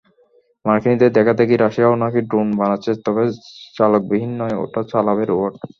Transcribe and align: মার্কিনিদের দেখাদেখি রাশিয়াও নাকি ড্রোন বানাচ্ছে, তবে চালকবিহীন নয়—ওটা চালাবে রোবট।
মার্কিনিদের 0.65 1.11
দেখাদেখি 1.17 1.55
রাশিয়াও 1.57 2.01
নাকি 2.03 2.19
ড্রোন 2.29 2.47
বানাচ্ছে, 2.59 2.91
তবে 3.05 3.23
চালকবিহীন 3.75 4.31
নয়—ওটা 4.39 4.81
চালাবে 4.91 5.23
রোবট। 5.25 5.53